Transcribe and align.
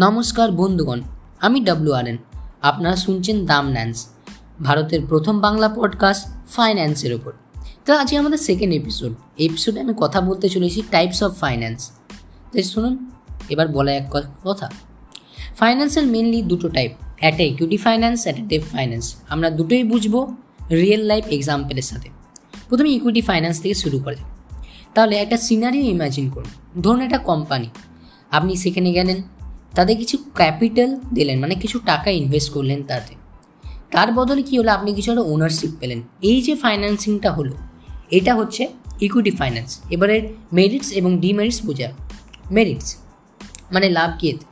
নমস্কার 0.00 0.48
বন্ধুগণ, 0.52 1.00
আমি 1.40 1.58
ডাব্লু 1.60 1.90
আর 1.92 2.06
এন 2.06 2.18
আপনারা 2.62 2.96
শুনছেন 2.96 3.36
দাম 3.46 3.66
ন্যান্স 3.70 3.96
ভারতের 4.62 5.00
প্রথম 5.08 5.34
বাংলা 5.40 5.68
পডকাস্ট 5.68 6.24
ফাইন্যান্সের 6.48 7.12
ওপর। 7.14 7.32
তো 7.86 7.90
আজকে 7.94 8.16
আমাদের 8.16 8.38
সেকেন্ড 8.38 8.72
এপিসোড 8.74 9.12
এপিসোডে 9.38 9.78
আমি 9.80 9.94
কথা 9.96 10.18
বলতে 10.20 10.46
চলেছি 10.48 10.82
টাইপস 10.90 11.20
অফ 11.22 11.30
ফাইন্যান্স 11.40 11.80
তাই 12.52 12.62
শুনুন, 12.62 12.94
এবার 13.48 13.68
বলা 13.68 13.92
এক 13.92 14.06
কথা। 14.44 14.66
ফাইন্যান্সের 15.56 16.06
মেনলি 16.06 16.42
দুটো 16.42 16.68
টাইপ 16.68 16.92
একটা 17.20 17.42
ইকুইটি 17.42 17.76
ফাইন্যান্স 17.76 18.18
একটা 18.26 18.42
ডেপ 18.42 18.64
ফাইন্যান্স 18.72 19.04
আমরা 19.28 19.48
দুটোই 19.50 19.82
বুঝব 19.84 20.14
রিয়েল 20.70 21.02
লাইফ 21.02 21.24
এক্সাম্পলের 21.26 21.86
সাথে। 21.90 22.08
প্রথমে 22.68 22.90
ইকুইটি 22.90 23.20
ফাইন্যান্স 23.20 23.56
থেকে 23.62 23.74
শুরু 23.74 23.98
করে 23.98 24.16
তাহলে 24.94 25.14
একটা 25.16 25.36
সিনারিও 25.36 25.84
ইমাজিন 25.84 26.26
করুন। 26.30 26.80
ধরুন 26.82 27.00
একটা 27.00 27.18
কোম্পানি 27.30 27.68
আপনি 28.30 28.52
সেখানে 28.56 28.92
গেলেন 28.92 29.18
তাদের 29.72 29.96
কিছু 29.96 30.16
ক্যাপিটাল 30.34 30.90
দিলেন 31.14 31.36
মানে 31.38 31.54
কিছু 31.54 31.76
টাকা 31.86 32.10
ইনভেস্ট 32.10 32.48
করলেন 32.52 32.82
তাতে। 32.82 33.14
তার 33.90 34.12
বদলে 34.12 34.42
কী 34.42 34.58
হলো? 34.58 34.70
আপনি 34.72 34.92
কিছু 34.94 35.08
একটা 35.10 35.22
ওনারশিপ 35.22 35.70
পেলেন। 35.80 36.02
এই 36.22 36.42
যে 36.42 36.54
ফাইন্যান্সিংটা 36.54 37.30
হলো, 37.32 37.54
এটা 38.10 38.34
হচ্ছে 38.34 38.68
ইকুইটি 39.00 39.30
ফাইন্যান্স 39.30 39.70
এবারে 39.90 40.16
মেরিটস 40.52 40.90
এবং 40.92 41.10
ডিমেরিটস 41.20 41.58
বোঝা 41.66 41.88
মেরিটস 42.50 42.96
মানে 43.72 43.88
লাভ 43.88 44.10
কী 44.18 44.26
এতে? 44.28 44.46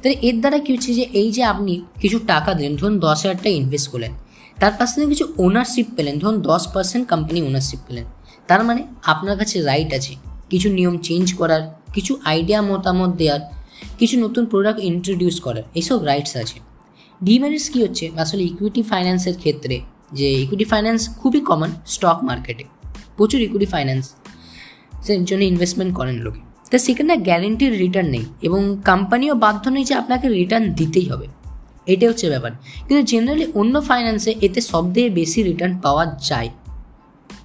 তাহলে 0.00 0.16
এর 0.28 0.36
দ্বারা 0.40 0.58
কী 0.58 0.70
হচ্ছে 0.72 0.94
যে, 0.94 1.04
এই 1.12 1.28
যে 1.30 1.42
আপনি 1.44 1.72
কিছু 2.00 2.18
টাকা 2.26 2.54
দিলেন, 2.54 2.76
ধরুন 2.76 2.98
দশ 2.98 3.18
হাজার 3.22 3.36
টাকা 3.36 3.48
ইনভেস্ট 3.48 3.88
করলেন, 3.90 4.12
তার 4.60 4.72
পাশ 4.78 4.94
থেকে 4.94 5.06
কিছু 5.06 5.24
ওনারশিপ 5.38 5.86
পেলেন, 5.96 6.18
ধরুন 6.18 6.40
দশ 6.40 6.62
পার্সেন্ট 6.74 7.08
কোম্পানি 7.08 7.42
ওনারশিপ 7.42 7.78
পেলেন। 7.88 8.04
তার 8.48 8.64
মানে 8.64 8.86
আপনার 9.02 9.38
কাছে 9.38 9.62
রাইট 9.62 9.94
আছে, 9.94 10.12
কিছু 10.50 10.68
নিয়ম 10.70 10.98
চেঞ্জ 10.98 11.34
করার, 11.34 11.62
কিছু 11.94 12.12
আইডিয়া 12.24 12.62
মতামত 12.62 13.10
দেওয়ার 13.16 13.40
কিছু 13.98 14.20
নতুন 14.20 14.46
প্রোডাক্ট 14.46 14.80
ইন্ট্রোডিউস 14.80 15.40
করার 15.40 15.62
এইসব 15.74 16.02
রাইটস 16.02 16.36
আছে। 16.36 16.60
ডিমেরিটস 17.24 17.70
কী 17.70 17.82
হচ্ছে? 17.82 18.10
আসলে 18.16 18.44
ইকুইটি 18.44 18.82
ফাইন্যান্সের 18.82 19.36
ক্ষেত্রে 19.36 19.80
যে 20.12 20.32
ইকুইটি 20.32 20.64
ফাইন্যান্স 20.64 21.16
খুবই 21.16 21.40
কমন 21.40 21.70
স্টক 21.86 22.18
মার্কেটে 22.22 22.64
প্রচুর 23.16 23.40
ইকুইটি 23.40 23.66
ফাইন্যান্স 23.66 24.14
সেই 25.02 25.24
জন্য 25.24 25.44
ইনভেস্টমেন্ট 25.44 25.94
করেন 25.94 26.14
লোকে। 26.14 26.40
তো 26.70 26.78
সেখানে 26.78 27.16
গ্যারেন্টির 27.16 27.78
রিটার্ন 27.78 28.08
নেই 28.08 28.24
এবং 28.42 28.76
কোম্পানিও 28.86 29.34
বাধ্য 29.34 29.68
নেই 29.68 29.84
যে 29.84 29.94
আপনাকে 29.94 30.28
রিটার্ন 30.28 30.72
দিতেই 30.72 31.08
হবে। 31.08 31.26
এটাই 31.86 32.08
হচ্ছে 32.08 32.28
ব্যাপার। 32.28 32.50
কিন্তু 32.88 33.02
জেনারেলি 33.02 33.52
অন্য 33.54 33.82
ফাইন্যান্সে 33.82 34.34
এতে 34.40 34.60
সব 34.60 34.94
থেকে 34.94 35.10
বেশি 35.10 35.42
রিটার্ন 35.42 35.78
পাওয়া 35.78 36.18
যায়। 36.28 36.48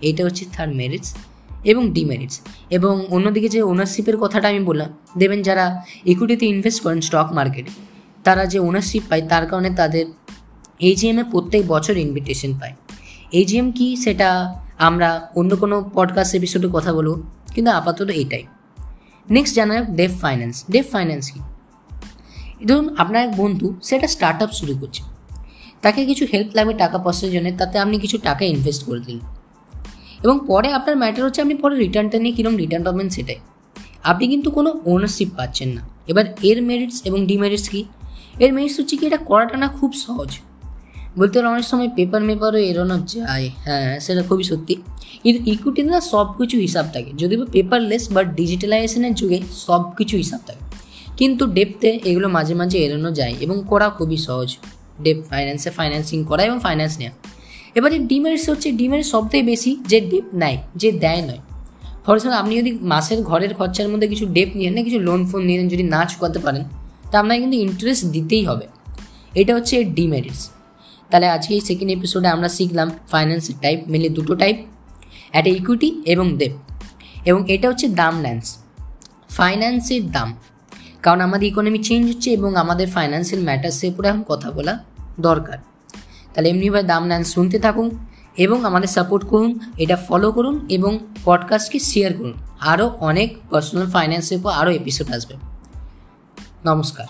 এটা 0.02 0.26
হচ্ছে 0.26 0.46
থার্ড 0.54 0.74
মেরিটস 0.76 1.16
এবং 1.64 1.92
ডিমেরিটস 1.92 2.42
এবং 2.70 3.06
অন্যদিকে 3.10 3.50
যে 3.50 3.62
ওনারশিপের 3.62 4.18
কথাটা 4.18 4.48
আমি 4.48 4.60
বললাম 4.60 4.90
দেবেন 5.18 5.42
যারা 5.42 5.84
ইকুইটিতে 6.06 6.46
ইনভেস্ট 6.46 6.84
করেন 6.84 7.02
স্টক 7.02 7.32
মার্কেটে 7.34 7.72
তারা 8.24 8.46
যে 8.46 8.60
ওনারশিপ 8.60 9.04
পায়, 9.10 9.22
তার 9.22 9.48
কারণে 9.48 9.70
তাদের 9.70 10.06
এজিএমে 10.80 11.24
প্রত্যেক 11.24 11.68
বছর 11.68 11.98
ইনভিটেশন 11.98 12.54
পায়। 12.60 12.76
এজিএম 13.32 13.72
কি 13.72 13.96
সেটা 13.96 14.56
আমরা 14.78 15.30
অন্য 15.36 15.56
কোনো 15.56 15.92
পডকাস্ট 15.94 16.36
এপিসোডে 16.36 16.68
কথা 16.74 16.94
বলব, 16.94 17.22
কিন্তু 17.54 17.72
আপাতত 17.72 18.10
এটাই। 18.10 18.44
নেক্সট 19.30 19.56
জানা 19.56 19.76
যাক 19.76 19.90
ডেফ 19.90 20.22
ফাইন্যান্স 20.22 20.66
ডেফ 20.72 20.92
ফাইন্যান্স 20.92 21.32
কি? 21.32 21.40
ধরুন 22.66 22.96
আপনার 22.98 23.24
এক 23.24 23.36
বন্ধু 23.38 23.80
সেটা 23.84 24.08
স্টার্ট 24.08 24.44
আপ 24.44 24.52
শুরু 24.52 24.78
করছে। 24.78 25.04
তাকে 25.82 26.06
কিছু 26.06 26.26
হেল্প 26.34 26.56
লাগবে 26.56 26.74
টাকা 26.74 26.98
পয়সার 26.98 27.32
জন্য, 27.32 27.52
তাতে 27.58 27.80
আপনি 27.80 28.00
কিছু 28.00 28.18
টাকা 28.18 28.46
ইনভেস্ট 28.46 28.86
করে 28.86 29.00
দিলেন। 29.00 29.39
এবং 30.24 30.40
পরে 30.48 30.72
আপনার 30.72 30.98
ম্যাটার 30.98 31.26
হচ্ছে 31.26 31.42
আপনি 31.42 31.56
পরে 31.56 31.76
রিটার্নটা 31.76 32.20
নিয়ে 32.20 32.36
কীরকম 32.36 32.58
রিটার্ন 32.58 32.86
পাবেন 32.86 33.10
সেটাই। 33.10 33.36
আপনি 34.04 34.28
কিন্তু 34.28 34.52
কোনো 34.52 34.82
ওনারশিপ 34.86 35.28
পাচ্ছেন 35.38 35.70
না। 35.70 35.90
এবার 36.08 36.26
এর 36.44 36.62
মেরিটস 36.62 37.02
এবং 37.06 37.26
ডিমেরিটস 37.26 37.70
কী? 37.70 37.84
এর 38.40 38.54
মেরিটস 38.54 38.80
হচ্ছে 38.80 38.98
কি, 38.98 39.06
এটা 39.06 39.18
করাটা 39.18 39.58
না 39.58 39.68
খুব 39.68 39.94
সহজ। 39.94 40.40
বলতে 41.20 41.40
গেলে 41.40 41.50
অনেক 41.50 41.64
সময় 41.64 41.90
পেপার 41.96 42.24
মেপারও 42.24 42.58
এড়ানো 42.58 43.00
যায়। 43.00 43.50
হ্যাঁ 43.58 44.00
সেটা 44.00 44.22
খুবই 44.22 44.44
সত্যি। 44.44 44.76
কিন্তু 45.24 45.52
ইকুইটিতে 45.52 45.90
না 45.90 46.02
সব 46.02 46.38
কিছু 46.38 46.58
হিসাব 46.58 46.86
থাকে। 46.94 47.12
যদি 47.18 47.38
বা 47.38 47.46
পেপারলেস 47.52 48.12
বাট 48.12 48.36
ডিজিটালাইজেশনের 48.36 49.16
যুগে 49.16 49.40
সব 49.52 49.96
কিছু 49.96 50.18
হিসাব 50.18 50.40
থাকে। 50.48 50.66
কিন্তু 51.18 51.48
ডেপতে 51.48 52.00
এগুলো 52.06 52.30
মাঝে 52.30 52.54
মাঝে 52.54 52.78
এড়ানো 52.78 53.12
যায় 53.12 53.36
এবং 53.40 53.64
করা 53.68 53.90
খুবই 53.90 54.18
সহজ। 54.18 54.58
ডেপ 55.04 55.18
ফাইন্যান্সে 55.30 55.70
ফাইন্যান্সিং 55.70 56.24
করা 56.24 56.44
এবং 56.44 56.60
ফাইন্যান্স 56.60 56.98
নেওয়া। 56.98 57.29
এবারে 57.76 58.00
ডিমেরিটস 58.00 58.50
হচ্ছে 58.50 58.72
ডিমের 58.72 59.04
সবথেকে 59.04 59.44
বেশি 59.44 59.78
যে 59.88 60.02
ডেপ 60.02 60.24
নেয় 60.34 60.58
যে 60.76 60.92
দেয় 60.92 61.22
নয়। 61.22 61.38
ফর 62.06 62.14
এক্সাম্পল 62.14 62.38
আপনি 62.38 62.58
যদি 62.58 62.72
মাসের 62.72 63.24
ঘরের 63.24 63.54
খরচার 63.54 63.90
মধ্যে 63.90 64.08
কিছু 64.08 64.26
ডেপ 64.26 64.50
নিয়ে 64.56 64.70
না, 64.70 64.84
কিছু 64.84 65.00
লোন 65.00 65.26
ফোন 65.26 65.42
নিয়ে 65.42 65.68
যদি 65.68 65.84
না 65.84 66.06
চুকাতে 66.06 66.40
পারেন, 66.40 66.64
তা 67.12 67.20
আপনাকে 67.20 67.40
কিন্তু 67.40 67.58
ইন্টারেস্ট 67.58 68.06
দিতেই 68.06 68.44
হবে। 68.46 68.68
এটা 69.36 69.56
হচ্ছে 69.56 69.84
ডিমেরিটস 69.84 70.50
তাহলে 71.10 71.28
আজকে 71.28 71.54
এই 71.54 71.62
সেকেন্ড 71.62 71.92
এপিসোডে 71.92 72.28
আমরা 72.28 72.50
শিখলাম 72.50 72.92
ফাইন্যান্সের 73.12 73.56
টাইপ 73.62 73.80
মেনলি 73.88 74.10
দুটো 74.10 74.36
টাইপ 74.36 74.58
একটা 75.34 75.50
ইকুইটি 75.50 76.02
এবং 76.06 76.38
ডেপ 76.38 76.52
এবং 77.26 77.52
এটা 77.52 77.70
হচ্ছে 77.70 77.88
দাম 77.88 78.22
ল্যান্স 78.22 78.58
ফাইন্যান্সের 79.30 80.12
দাম। 80.12 80.36
কারণ 81.02 81.22
আমাদের 81.22 81.48
ইকোনমি 81.48 81.84
চেঞ্জ 81.84 82.16
হচ্ছে 82.16 82.32
এবং 82.32 82.56
আমাদের 82.56 82.88
ফাইন্যান্সিয়াল 82.88 83.46
ম্যাটার্সের 83.46 83.90
উপরে 83.90 84.08
এখন 84.08 84.24
কথা 84.24 84.52
বলা 84.52 84.84
দরকার। 85.20 85.58
তাহলে 86.40 86.50
এমনিভাবে 86.50 86.84
দাম 86.84 87.06
নেন, 87.06 87.24
শুনতে 87.24 87.60
থাকুন 87.60 87.98
এবং 88.38 88.66
আমাদের 88.66 88.88
সাপোর্ট 88.88 89.26
করুন, 89.26 89.60
এটা 89.78 89.96
ফলো 89.96 90.32
করুন 90.32 90.66
এবং 90.70 91.00
পডকাস্টকে 91.26 91.80
শেয়ার 91.80 92.14
করুন। 92.14 92.34
আরও 92.60 92.88
অনেক 93.00 93.38
পার্সোনাল 93.50 93.90
ফাইন্যান্সের 93.90 94.38
উপর 94.38 94.52
আরও 94.52 94.72
এপিসোড 94.72 95.12
আসবে। 95.12 95.36
নমস্কার। 96.66 97.06